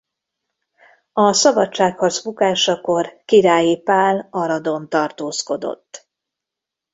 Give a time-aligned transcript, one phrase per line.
[1.13, 6.07] A szabadságharc bukásakor Királyi Pál Aradon tartózkodott.